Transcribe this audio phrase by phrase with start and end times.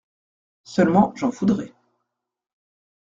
[0.63, 1.71] Seulement, j’en voudrais…